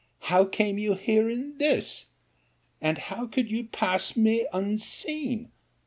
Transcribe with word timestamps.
How 0.31 0.45
came 0.45 0.79
you 0.79 0.95
here 0.95 1.29
in 1.29 1.59
this? 1.59 2.07
and 2.81 2.97
how 2.97 3.27
could 3.27 3.51
you 3.51 3.65
pass 3.65 4.17
me 4.17 4.47
unseen? 4.51 5.51